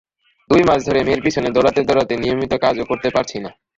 [0.49, 3.51] দুই মাস ধরে মেয়ের পেছনে দৌড়াতে দৌড়াতে নিয়মিত কাজও করতে পারছেন না।